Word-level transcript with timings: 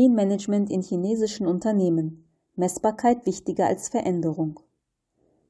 Lean 0.00 0.14
Management 0.14 0.70
in 0.70 0.80
chinesischen 0.80 1.46
Unternehmen. 1.46 2.24
Messbarkeit 2.56 3.26
wichtiger 3.26 3.66
als 3.66 3.90
Veränderung. 3.90 4.58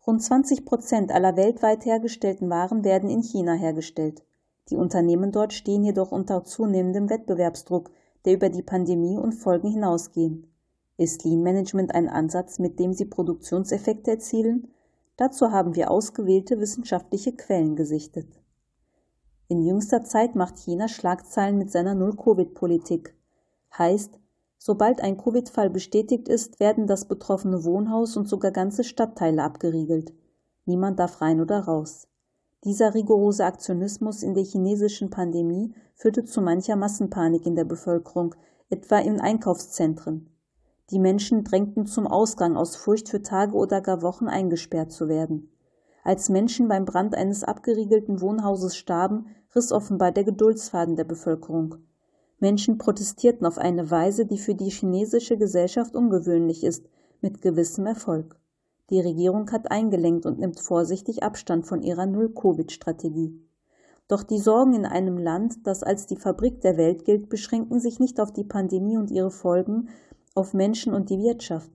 Rund 0.04 0.24
20 0.24 0.64
Prozent 0.64 1.12
aller 1.12 1.36
weltweit 1.36 1.84
hergestellten 1.84 2.50
Waren 2.50 2.82
werden 2.82 3.08
in 3.10 3.22
China 3.22 3.52
hergestellt. 3.52 4.24
Die 4.68 4.74
Unternehmen 4.74 5.30
dort 5.30 5.52
stehen 5.52 5.84
jedoch 5.84 6.10
unter 6.10 6.42
zunehmendem 6.42 7.10
Wettbewerbsdruck, 7.10 7.92
der 8.24 8.34
über 8.34 8.48
die 8.48 8.64
Pandemie 8.64 9.16
und 9.18 9.36
Folgen 9.36 9.70
hinausgehen. 9.70 10.52
Ist 10.96 11.24
Lean 11.24 11.44
Management 11.44 11.94
ein 11.94 12.08
Ansatz, 12.08 12.58
mit 12.58 12.80
dem 12.80 12.92
Sie 12.92 13.04
Produktionseffekte 13.04 14.10
erzielen? 14.10 14.66
Dazu 15.16 15.52
haben 15.52 15.76
wir 15.76 15.92
ausgewählte 15.92 16.58
wissenschaftliche 16.58 17.36
Quellen 17.36 17.76
gesichtet. 17.76 18.26
In 19.46 19.62
jüngster 19.62 20.02
Zeit 20.02 20.34
macht 20.34 20.56
China 20.56 20.88
Schlagzeilen 20.88 21.56
mit 21.56 21.70
seiner 21.70 21.94
Null-Covid-Politik. 21.94 23.14
Heißt, 23.78 24.18
sobald 24.62 25.00
ein 25.00 25.16
Covid-Fall 25.16 25.70
bestätigt 25.70 26.28
ist, 26.28 26.60
werden 26.60 26.86
das 26.86 27.06
betroffene 27.06 27.64
Wohnhaus 27.64 28.16
und 28.18 28.28
sogar 28.28 28.50
ganze 28.50 28.84
Stadtteile 28.84 29.42
abgeriegelt. 29.42 30.12
Niemand 30.66 31.00
darf 31.00 31.22
rein 31.22 31.40
oder 31.40 31.60
raus. 31.60 32.06
Dieser 32.64 32.94
rigorose 32.94 33.46
Aktionismus 33.46 34.22
in 34.22 34.34
der 34.34 34.44
chinesischen 34.44 35.08
Pandemie 35.08 35.72
führte 35.94 36.24
zu 36.24 36.42
mancher 36.42 36.76
Massenpanik 36.76 37.46
in 37.46 37.56
der 37.56 37.64
Bevölkerung, 37.64 38.34
etwa 38.68 38.98
in 38.98 39.18
Einkaufszentren. 39.18 40.28
Die 40.90 40.98
Menschen 40.98 41.42
drängten 41.42 41.86
zum 41.86 42.06
Ausgang 42.06 42.56
aus 42.58 42.76
Furcht 42.76 43.08
für 43.08 43.22
Tage 43.22 43.54
oder 43.54 43.80
gar 43.80 44.02
Wochen 44.02 44.28
eingesperrt 44.28 44.92
zu 44.92 45.08
werden. 45.08 45.50
Als 46.04 46.28
Menschen 46.28 46.68
beim 46.68 46.84
Brand 46.84 47.14
eines 47.14 47.44
abgeriegelten 47.44 48.20
Wohnhauses 48.20 48.76
starben, 48.76 49.26
riss 49.54 49.72
offenbar 49.72 50.12
der 50.12 50.24
Geduldsfaden 50.24 50.96
der 50.96 51.04
Bevölkerung. 51.04 51.76
Menschen 52.40 52.78
protestierten 52.78 53.46
auf 53.46 53.58
eine 53.58 53.90
Weise, 53.90 54.26
die 54.26 54.38
für 54.38 54.54
die 54.54 54.70
chinesische 54.70 55.36
Gesellschaft 55.36 55.94
ungewöhnlich 55.94 56.64
ist, 56.64 56.88
mit 57.20 57.42
gewissem 57.42 57.86
Erfolg. 57.86 58.40
Die 58.88 59.00
Regierung 59.00 59.50
hat 59.52 59.70
eingelenkt 59.70 60.26
und 60.26 60.40
nimmt 60.40 60.58
vorsichtig 60.58 61.22
Abstand 61.22 61.66
von 61.66 61.82
ihrer 61.82 62.06
Null-Covid-Strategie. 62.06 63.38
Doch 64.08 64.24
die 64.24 64.38
Sorgen 64.38 64.72
in 64.74 64.86
einem 64.86 65.18
Land, 65.18 65.64
das 65.64 65.84
als 65.84 66.06
die 66.06 66.16
Fabrik 66.16 66.60
der 66.62 66.76
Welt 66.76 67.04
gilt, 67.04 67.28
beschränken 67.28 67.78
sich 67.78 68.00
nicht 68.00 68.18
auf 68.18 68.32
die 68.32 68.42
Pandemie 68.42 68.96
und 68.96 69.10
ihre 69.10 69.30
Folgen, 69.30 69.90
auf 70.34 70.54
Menschen 70.54 70.94
und 70.94 71.10
die 71.10 71.20
Wirtschaft. 71.20 71.70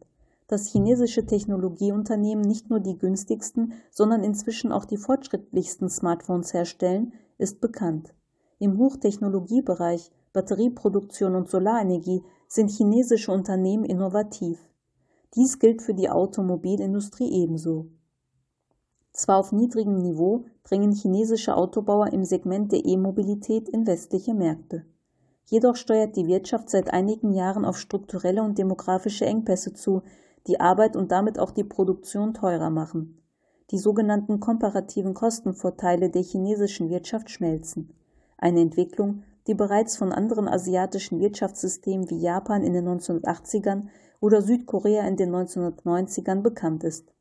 Dass 0.48 0.68
chinesische 0.68 1.26
Technologieunternehmen 1.26 2.44
nicht 2.46 2.70
nur 2.70 2.82
die 2.82 2.98
günstigsten, 2.98 3.74
sondern 3.90 4.24
inzwischen 4.24 4.72
auch 4.72 4.86
die 4.86 4.98
fortschrittlichsten 4.98 5.90
Smartphones 5.90 6.54
herstellen, 6.54 7.14
ist 7.38 7.62
bekannt. 7.62 8.14
Im 8.60 8.78
Hochtechnologiebereich, 8.78 10.12
Batterieproduktion 10.36 11.34
und 11.34 11.50
Solarenergie 11.50 12.22
sind 12.50 12.70
chinesische 12.70 13.32
Unternehmen 13.32 13.86
innovativ. 13.86 14.60
Dies 15.34 15.60
gilt 15.60 15.82
für 15.82 15.94
die 15.94 16.10
Automobilindustrie 16.10 17.32
ebenso. 17.32 17.88
Zwar 19.14 19.38
auf 19.38 19.54
niedrigem 19.54 19.96
Niveau 19.96 20.44
drängen 20.66 20.92
chinesische 20.92 21.56
Autobauer 21.56 22.12
im 22.12 22.26
Segment 22.26 22.74
der 22.74 22.86
E-Mobilität 22.86 23.70
in 23.70 23.88
westliche 23.88 24.34
Märkte. 24.34 24.86
Jedoch 25.46 25.78
steuert 25.78 26.18
die 26.18 26.28
Wirtschaft 26.28 26.70
seit 26.70 26.92
einigen 26.92 27.32
Jahren 27.32 27.64
auf 27.64 27.78
strukturelle 27.78 28.44
und 28.44 28.58
demografische 28.58 29.26
Engpässe 29.26 29.74
zu, 29.74 30.02
die 30.48 30.60
Arbeit 30.60 30.98
und 30.98 31.14
damit 31.14 31.40
auch 31.40 31.52
die 31.52 31.64
Produktion 31.64 32.34
teurer 32.34 32.70
machen. 32.70 33.22
Die 33.72 33.78
sogenannten 33.78 34.42
komparativen 34.42 35.14
Kostenvorteile 35.14 36.10
der 36.10 36.24
chinesischen 36.24 36.90
Wirtschaft 36.90 37.30
schmelzen. 37.30 37.94
Eine 38.38 38.60
Entwicklung, 38.60 39.24
die 39.48 39.54
bereits 39.54 39.98
von 39.98 40.12
anderen 40.12 40.48
asiatischen 40.48 41.20
Wirtschaftssystemen 41.20 42.10
wie 42.10 42.20
Japan 42.20 42.64
in 42.64 42.74
den 42.74 42.88
1980ern 42.88 43.88
oder 44.20 44.42
Südkorea 44.42 45.08
in 45.08 45.18
den 45.18 45.34
1990ern 45.36 46.42
bekannt 46.42 46.84
ist. 46.84 47.14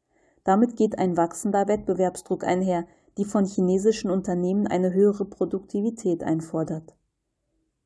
Damit 0.45 0.77
geht 0.77 0.99
ein 0.99 1.17
wachsender 1.17 1.69
Wettbewerbsdruck 1.69 2.45
einher, 2.45 2.87
die 3.19 3.25
von 3.25 3.45
chinesischen 3.45 4.11
Unternehmen 4.11 4.67
eine 4.67 4.93
höhere 4.93 5.25
Produktivität 5.25 6.23
einfordert 6.23 6.95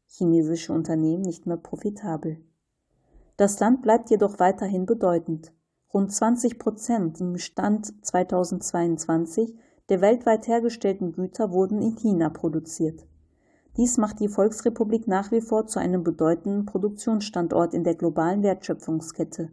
chinesische 0.08 0.72
Unternehmen 0.72 1.22
nicht 1.22 1.46
mehr 1.46 1.56
profitabel. 1.56 2.38
Das 3.36 3.60
Land 3.60 3.82
bleibt 3.82 4.10
jedoch 4.10 4.38
weiterhin 4.38 4.86
bedeutend. 4.86 5.52
Rund 5.92 6.12
20 6.12 6.58
Prozent 6.58 7.20
im 7.20 7.38
Stand 7.38 8.04
2022 8.04 9.54
der 9.88 10.00
weltweit 10.00 10.46
hergestellten 10.48 11.12
Güter 11.12 11.50
wurden 11.50 11.80
in 11.80 11.94
China 11.96 12.28
produziert. 12.28 13.06
Dies 13.78 13.96
macht 13.96 14.18
die 14.18 14.26
Volksrepublik 14.26 15.06
nach 15.06 15.30
wie 15.30 15.40
vor 15.40 15.68
zu 15.68 15.78
einem 15.78 16.02
bedeutenden 16.02 16.66
Produktionsstandort 16.66 17.74
in 17.74 17.84
der 17.84 17.94
globalen 17.94 18.42
Wertschöpfungskette. 18.42 19.52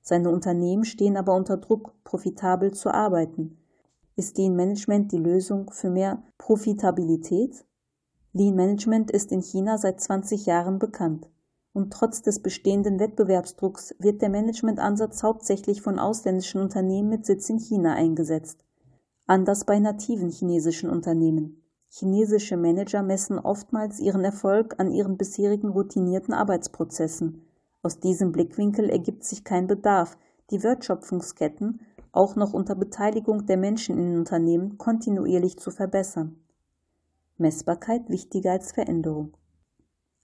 Seine 0.00 0.30
Unternehmen 0.30 0.84
stehen 0.84 1.18
aber 1.18 1.34
unter 1.34 1.58
Druck, 1.58 1.92
profitabel 2.02 2.72
zu 2.72 2.90
arbeiten. 2.90 3.58
Ist 4.16 4.38
Lean 4.38 4.56
Management 4.56 5.12
die 5.12 5.18
Lösung 5.18 5.70
für 5.72 5.90
mehr 5.90 6.22
Profitabilität? 6.38 7.66
Lean 8.32 8.54
Management 8.54 9.10
ist 9.10 9.30
in 9.30 9.42
China 9.42 9.76
seit 9.76 10.00
20 10.00 10.46
Jahren 10.46 10.78
bekannt. 10.78 11.28
Und 11.74 11.92
trotz 11.92 12.22
des 12.22 12.40
bestehenden 12.40 12.98
Wettbewerbsdrucks 12.98 13.94
wird 13.98 14.22
der 14.22 14.30
Managementansatz 14.30 15.22
hauptsächlich 15.22 15.82
von 15.82 15.98
ausländischen 15.98 16.62
Unternehmen 16.62 17.10
mit 17.10 17.26
Sitz 17.26 17.50
in 17.50 17.58
China 17.58 17.92
eingesetzt. 17.92 18.64
Anders 19.26 19.66
bei 19.66 19.78
nativen 19.78 20.30
chinesischen 20.30 20.88
Unternehmen. 20.88 21.65
Chinesische 21.88 22.56
Manager 22.56 23.02
messen 23.02 23.38
oftmals 23.38 24.00
ihren 24.00 24.24
Erfolg 24.24 24.74
an 24.78 24.90
ihren 24.90 25.16
bisherigen 25.16 25.68
routinierten 25.68 26.34
Arbeitsprozessen. 26.34 27.46
Aus 27.82 28.00
diesem 28.00 28.32
Blickwinkel 28.32 28.90
ergibt 28.90 29.24
sich 29.24 29.44
kein 29.44 29.66
Bedarf, 29.66 30.18
die 30.50 30.62
Wertschöpfungsketten 30.62 31.80
auch 32.12 32.34
noch 32.34 32.54
unter 32.54 32.74
Beteiligung 32.74 33.46
der 33.46 33.58
Menschen 33.58 33.98
in 33.98 34.16
Unternehmen 34.16 34.78
kontinuierlich 34.78 35.58
zu 35.58 35.70
verbessern. 35.70 36.36
Messbarkeit 37.36 38.08
wichtiger 38.08 38.52
als 38.52 38.72
Veränderung. 38.72 39.36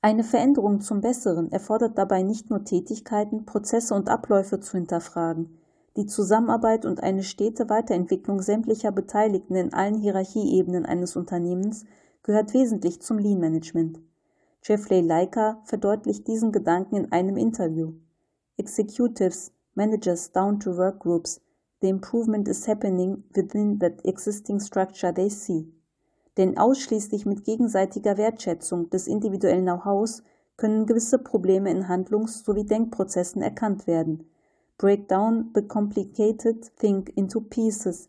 Eine 0.00 0.24
Veränderung 0.24 0.80
zum 0.80 1.00
Besseren 1.00 1.52
erfordert 1.52 1.98
dabei 1.98 2.22
nicht 2.22 2.50
nur 2.50 2.64
Tätigkeiten, 2.64 3.44
Prozesse 3.44 3.94
und 3.94 4.08
Abläufe 4.08 4.58
zu 4.58 4.78
hinterfragen. 4.78 5.58
Die 5.96 6.06
Zusammenarbeit 6.06 6.86
und 6.86 7.02
eine 7.02 7.22
stete 7.22 7.68
Weiterentwicklung 7.68 8.40
sämtlicher 8.40 8.92
Beteiligten 8.92 9.56
in 9.56 9.74
allen 9.74 9.96
Hierarchieebenen 9.96 10.86
eines 10.86 11.16
Unternehmens 11.16 11.84
gehört 12.22 12.54
wesentlich 12.54 13.02
zum 13.02 13.18
Lean 13.18 13.40
Management. 13.40 14.00
Jeffrey 14.62 15.00
Leica 15.00 15.60
verdeutlicht 15.64 16.26
diesen 16.28 16.50
Gedanken 16.50 16.96
in 16.96 17.12
einem 17.12 17.36
Interview. 17.36 17.92
Executives, 18.56 19.52
Managers 19.74 20.32
down 20.32 20.60
to 20.60 20.76
work 20.76 21.00
groups, 21.00 21.40
the 21.80 21.88
improvement 21.88 22.48
is 22.48 22.68
happening 22.68 23.24
within 23.34 23.78
that 23.78 24.04
existing 24.04 24.60
structure 24.60 25.12
they 25.12 25.28
see. 25.28 25.66
Denn 26.38 26.56
ausschließlich 26.56 27.26
mit 27.26 27.44
gegenseitiger 27.44 28.16
Wertschätzung 28.16 28.88
des 28.88 29.06
individuellen 29.06 29.64
Know-hows 29.64 30.22
können 30.56 30.86
gewisse 30.86 31.18
Probleme 31.18 31.70
in 31.70 31.88
Handlungs- 31.88 32.44
sowie 32.44 32.64
Denkprozessen 32.64 33.42
erkannt 33.42 33.86
werden. 33.86 34.28
Break 34.82 35.06
down 35.06 35.52
the 35.54 35.62
complicated 35.62 36.76
thing 36.76 37.06
into 37.14 37.40
pieces 37.40 38.08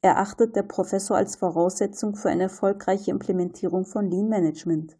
erachtet 0.00 0.56
der 0.56 0.62
Professor 0.62 1.18
als 1.18 1.36
Voraussetzung 1.36 2.16
für 2.16 2.30
eine 2.30 2.44
erfolgreiche 2.44 3.10
Implementierung 3.10 3.84
von 3.84 4.10
Lean 4.10 4.30
Management. 4.30 4.96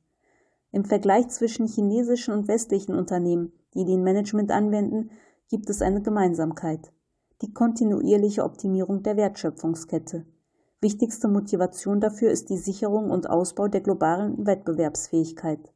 Im 0.70 0.84
Vergleich 0.84 1.30
zwischen 1.30 1.66
chinesischen 1.66 2.34
und 2.34 2.46
westlichen 2.46 2.94
Unternehmen, 2.94 3.52
die 3.72 3.84
Lean 3.84 4.02
Management 4.02 4.52
anwenden, 4.52 5.12
gibt 5.48 5.70
es 5.70 5.80
eine 5.80 6.02
Gemeinsamkeit. 6.02 6.93
Die 7.40 7.54
kontinuierliche 7.54 8.44
Optimierung 8.44 9.02
der 9.02 9.16
Wertschöpfungskette. 9.16 10.26
Wichtigste 10.82 11.28
Motivation 11.28 12.00
dafür 12.00 12.32
ist 12.32 12.50
die 12.50 12.58
Sicherung 12.58 13.10
und 13.10 13.31
Ausbau 13.31 13.69
der 13.69 13.81
globalen 13.81 14.46
Wettbewerbsfähigkeit. 14.46 15.72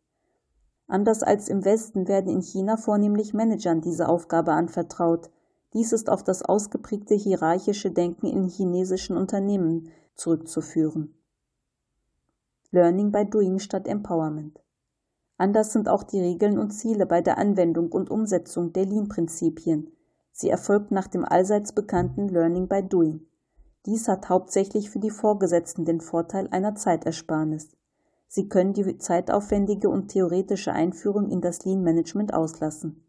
Anders 0.89 1.23
als 1.23 1.49
im 1.49 1.65
Westen 1.65 2.07
werden 2.07 2.31
in 2.31 2.43
China 2.43 2.77
vornehmlich 2.77 3.33
Managern 3.33 3.81
diese 3.81 4.11
Aufgabe 4.11 4.53
anvertraut. 4.53 5.31
Dies 5.75 5.93
ist 5.93 6.09
auf 6.09 6.23
das 6.23 6.43
ausgeprägte 6.43 7.15
hierarchische 7.15 7.91
Denken 7.91 8.27
in 8.27 8.49
chinesischen 8.49 9.17
Unternehmen 9.17 9.91
zurückzuführen. 10.15 11.15
Learning 12.71 13.13
by 13.13 13.25
Doing 13.25 13.59
statt 13.59 13.87
Empowerment. 13.87 14.61
Anders 15.37 15.73
sind 15.73 15.89
auch 15.89 16.03
die 16.03 16.21
Regeln 16.21 16.59
und 16.59 16.71
Ziele 16.71 17.07
bei 17.07 17.21
der 17.21 17.39
Anwendung 17.39 17.93
und 17.93 18.11
Umsetzung 18.11 18.73
der 18.73 18.87
Lean-Prinzipien. 18.87 19.93
Sie 20.33 20.51
erfolgt 20.51 20.91
nach 20.91 21.07
dem 21.07 21.25
allseits 21.25 21.73
bekannten 21.73 22.29
Learning 22.29 22.69
by 22.69 22.83
Doing. 22.83 23.21
Dies 23.87 24.09
hat 24.09 24.29
hauptsächlich 24.29 24.91
für 24.91 24.99
die 24.99 25.11
Vorgesetzten 25.11 25.85
den 25.85 26.01
Vorteil 26.01 26.49
einer 26.51 26.75
Zeitersparnis. 26.75 27.71
Sie 28.27 28.49
können 28.49 28.75
die 28.75 28.99
zeitaufwendige 28.99 29.89
und 29.89 30.09
theoretische 30.09 30.73
Einführung 30.73 31.31
in 31.31 31.41
das 31.41 31.65
Lean 31.65 31.83
Management 31.83 32.35
auslassen. 32.35 33.08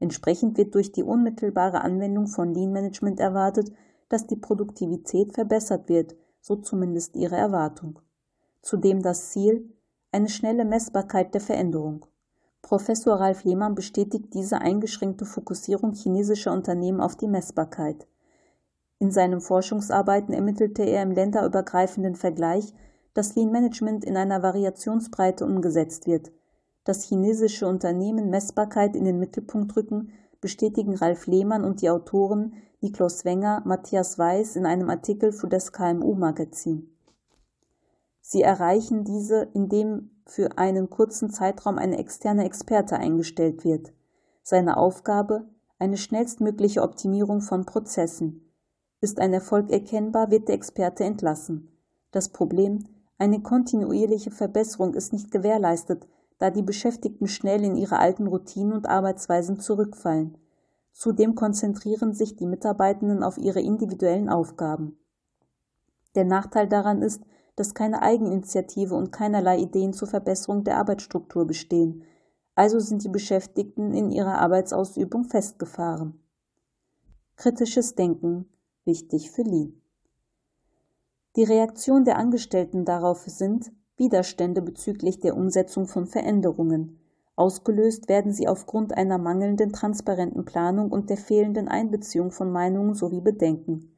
Entsprechend 0.00 0.56
wird 0.56 0.74
durch 0.74 0.92
die 0.92 1.02
unmittelbare 1.02 1.80
Anwendung 1.80 2.26
von 2.26 2.54
Lean 2.54 2.72
Management 2.72 3.20
erwartet, 3.20 3.72
dass 4.08 4.26
die 4.26 4.36
Produktivität 4.36 5.34
verbessert 5.34 5.88
wird, 5.88 6.16
so 6.40 6.56
zumindest 6.56 7.16
ihre 7.16 7.36
Erwartung. 7.36 7.98
Zudem 8.62 9.02
das 9.02 9.30
Ziel, 9.30 9.72
eine 10.12 10.28
schnelle 10.28 10.64
Messbarkeit 10.64 11.34
der 11.34 11.40
Veränderung. 11.40 12.06
Professor 12.62 13.16
Ralf 13.16 13.44
Lehmann 13.44 13.74
bestätigt 13.74 14.34
diese 14.34 14.60
eingeschränkte 14.60 15.24
Fokussierung 15.24 15.92
chinesischer 15.92 16.52
Unternehmen 16.52 17.00
auf 17.00 17.16
die 17.16 17.28
Messbarkeit. 17.28 18.06
In 18.98 19.10
seinen 19.10 19.40
Forschungsarbeiten 19.40 20.34
ermittelte 20.34 20.82
er 20.82 21.02
im 21.02 21.12
länderübergreifenden 21.12 22.16
Vergleich, 22.16 22.74
dass 23.14 23.36
Lean 23.36 23.52
Management 23.52 24.04
in 24.04 24.16
einer 24.16 24.42
Variationsbreite 24.42 25.44
umgesetzt 25.44 26.06
wird. 26.06 26.32
Dass 26.88 27.02
chinesische 27.02 27.68
Unternehmen 27.68 28.30
Messbarkeit 28.30 28.96
in 28.96 29.04
den 29.04 29.18
Mittelpunkt 29.18 29.76
rücken, 29.76 30.10
bestätigen 30.40 30.96
Ralf 30.96 31.26
Lehmann 31.26 31.62
und 31.62 31.82
die 31.82 31.90
Autoren 31.90 32.54
Niklas 32.80 33.26
Wenger, 33.26 33.60
Matthias 33.66 34.18
Weiß 34.18 34.56
in 34.56 34.64
einem 34.64 34.88
Artikel 34.88 35.32
für 35.32 35.48
das 35.48 35.72
KMU-Magazin. 35.72 36.88
Sie 38.22 38.40
erreichen 38.40 39.04
diese, 39.04 39.50
indem 39.52 40.12
für 40.24 40.56
einen 40.56 40.88
kurzen 40.88 41.28
Zeitraum 41.28 41.76
ein 41.76 41.92
externer 41.92 42.46
Experte 42.46 42.96
eingestellt 42.96 43.64
wird. 43.64 43.92
Seine 44.42 44.78
Aufgabe 44.78 45.44
eine 45.78 45.98
schnellstmögliche 45.98 46.80
Optimierung 46.80 47.42
von 47.42 47.66
Prozessen. 47.66 48.50
Ist 49.02 49.20
ein 49.20 49.34
Erfolg 49.34 49.70
erkennbar, 49.70 50.30
wird 50.30 50.48
der 50.48 50.54
Experte 50.54 51.04
entlassen. 51.04 51.68
Das 52.12 52.30
Problem, 52.30 52.86
eine 53.18 53.42
kontinuierliche 53.42 54.30
Verbesserung 54.30 54.94
ist 54.94 55.12
nicht 55.12 55.30
gewährleistet, 55.30 56.06
da 56.38 56.50
die 56.50 56.62
Beschäftigten 56.62 57.26
schnell 57.26 57.64
in 57.64 57.76
ihre 57.76 57.98
alten 57.98 58.26
Routinen 58.26 58.72
und 58.72 58.88
Arbeitsweisen 58.88 59.58
zurückfallen. 59.58 60.38
Zudem 60.92 61.34
konzentrieren 61.34 62.12
sich 62.12 62.36
die 62.36 62.46
Mitarbeitenden 62.46 63.22
auf 63.22 63.38
ihre 63.38 63.60
individuellen 63.60 64.28
Aufgaben. 64.28 64.98
Der 66.14 66.24
Nachteil 66.24 66.68
daran 66.68 67.02
ist, 67.02 67.22
dass 67.54 67.74
keine 67.74 68.02
Eigeninitiative 68.02 68.94
und 68.94 69.10
keinerlei 69.10 69.58
Ideen 69.58 69.92
zur 69.92 70.08
Verbesserung 70.08 70.64
der 70.64 70.78
Arbeitsstruktur 70.78 71.46
bestehen, 71.46 72.04
also 72.54 72.78
sind 72.80 73.04
die 73.04 73.08
Beschäftigten 73.08 73.94
in 73.94 74.10
ihrer 74.10 74.38
Arbeitsausübung 74.38 75.24
festgefahren. 75.24 76.20
Kritisches 77.36 77.94
Denken 77.94 78.48
wichtig 78.84 79.30
für 79.30 79.42
Lean. 79.42 79.80
Die 81.36 81.44
Reaktion 81.44 82.04
der 82.04 82.16
Angestellten 82.16 82.84
darauf 82.84 83.20
sind 83.26 83.70
Widerstände 83.98 84.62
bezüglich 84.62 85.18
der 85.18 85.36
Umsetzung 85.36 85.86
von 85.86 86.06
Veränderungen. 86.06 87.00
Ausgelöst 87.34 88.08
werden 88.08 88.32
sie 88.32 88.48
aufgrund 88.48 88.96
einer 88.96 89.18
mangelnden 89.18 89.72
transparenten 89.72 90.44
Planung 90.44 90.90
und 90.90 91.10
der 91.10 91.16
fehlenden 91.16 91.68
Einbeziehung 91.68 92.30
von 92.30 92.50
Meinungen 92.50 92.94
sowie 92.94 93.20
Bedenken. 93.20 93.92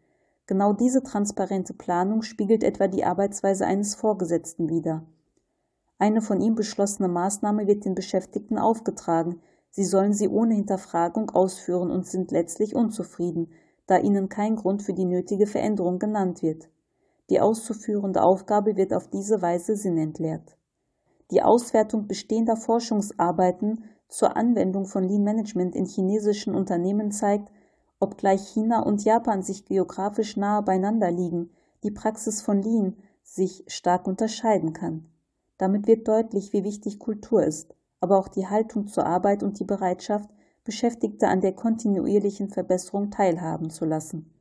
Genau 0.46 0.72
diese 0.72 1.02
transparente 1.02 1.74
Planung 1.74 2.22
spiegelt 2.22 2.64
etwa 2.64 2.88
die 2.88 3.04
Arbeitsweise 3.04 3.66
eines 3.66 3.94
Vorgesetzten 3.94 4.68
wider. 4.68 5.04
Eine 5.98 6.22
von 6.22 6.40
ihm 6.40 6.54
beschlossene 6.54 7.08
Maßnahme 7.08 7.66
wird 7.66 7.84
den 7.84 7.94
Beschäftigten 7.94 8.58
aufgetragen, 8.58 9.40
sie 9.70 9.84
sollen 9.84 10.14
sie 10.14 10.28
ohne 10.28 10.54
Hinterfragung 10.54 11.30
ausführen 11.30 11.90
und 11.90 12.06
sind 12.06 12.30
letztlich 12.30 12.74
unzufrieden, 12.74 13.52
da 13.86 13.98
ihnen 13.98 14.28
kein 14.28 14.56
Grund 14.56 14.82
für 14.82 14.94
die 14.94 15.04
nötige 15.04 15.46
Veränderung 15.46 15.98
genannt 15.98 16.42
wird. 16.42 16.70
Die 17.30 17.40
auszuführende 17.40 18.22
Aufgabe 18.22 18.76
wird 18.76 18.92
auf 18.92 19.08
diese 19.08 19.40
Weise 19.40 19.76
sinnentleert. 19.76 20.56
Die 21.30 21.42
Auswertung 21.42 22.08
bestehender 22.08 22.56
Forschungsarbeiten 22.56 23.84
zur 24.08 24.36
Anwendung 24.36 24.86
von 24.86 25.04
Lean 25.04 25.22
Management 25.22 25.76
in 25.76 25.86
chinesischen 25.86 26.54
Unternehmen 26.54 27.12
zeigt, 27.12 27.50
Obgleich 28.00 28.48
China 28.48 28.82
und 28.82 29.04
Japan 29.04 29.42
sich 29.42 29.66
geografisch 29.66 30.36
nahe 30.38 30.62
beieinander 30.62 31.10
liegen, 31.10 31.50
die 31.84 31.90
Praxis 31.90 32.40
von 32.40 32.62
Lean 32.62 32.96
sich 33.22 33.62
stark 33.68 34.08
unterscheiden 34.08 34.72
kann. 34.72 35.06
Damit 35.58 35.86
wird 35.86 36.08
deutlich, 36.08 36.54
wie 36.54 36.64
wichtig 36.64 36.98
Kultur 36.98 37.44
ist, 37.44 37.74
aber 38.00 38.18
auch 38.18 38.28
die 38.28 38.48
Haltung 38.48 38.86
zur 38.86 39.04
Arbeit 39.04 39.42
und 39.42 39.60
die 39.60 39.64
Bereitschaft, 39.64 40.30
Beschäftigte 40.64 41.28
an 41.28 41.42
der 41.42 41.52
kontinuierlichen 41.52 42.48
Verbesserung 42.48 43.10
teilhaben 43.10 43.68
zu 43.68 43.84
lassen. 43.84 44.32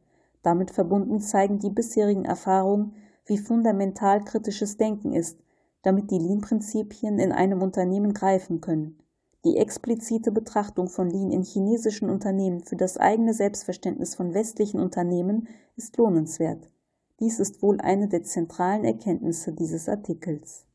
Damit 0.50 0.72
verbunden 0.72 1.20
zeigen 1.20 1.60
die 1.60 1.70
bisherigen 1.70 2.26
Erfahrungen, 2.26 2.96
wie 3.28 3.38
fundamental 3.38 4.24
kritisches 4.24 4.78
Denken 4.78 5.14
ist, 5.14 5.38
damit 5.84 6.10
die 6.10 6.18
Lean-Prinzipien 6.18 7.20
in 7.20 7.32
einem 7.32 7.62
Unternehmen 7.62 8.16
greifen 8.16 8.60
können. 8.60 8.98
Die 9.46 9.58
explizite 9.58 10.32
Betrachtung 10.32 10.88
von 10.88 11.08
Lean 11.08 11.30
in 11.30 11.44
chinesischen 11.44 12.10
Unternehmen 12.10 12.62
für 12.62 12.76
das 12.76 12.98
eigene 12.98 13.36
Selbstverständnis 13.36 14.16
von 14.16 14.34
westlichen 14.34 14.80
Unternehmen 14.80 15.48
ist 15.76 15.98
lohnenswert. 15.98 16.68
Dies 17.20 17.40
ist 17.40 17.62
wohl 17.62 17.80
eine 17.80 18.08
der 18.08 18.24
zentralen 18.24 18.86
Erkenntnisse 18.86 19.54
dieses 19.54 19.88
Artikels 19.88 20.66